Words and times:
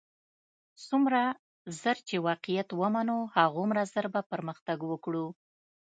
څومره 0.85 1.21
ژر 1.79 1.97
چې 2.07 2.15
واقعیت 2.29 2.69
ومنو 2.73 3.17
همدومره 3.35 3.81
ژر 3.91 4.05
بۀ 4.13 4.21
پرمختګ 4.31 4.77
وکړو. 4.91 5.25